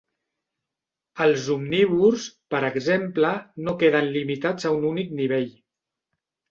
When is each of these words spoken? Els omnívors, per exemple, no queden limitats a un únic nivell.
Els 1.25 1.43
omnívors, 1.57 2.25
per 2.55 2.63
exemple, 2.71 3.35
no 3.69 3.79
queden 3.85 4.13
limitats 4.19 4.71
a 4.73 4.77
un 4.81 4.93
únic 4.95 5.19
nivell. 5.23 5.51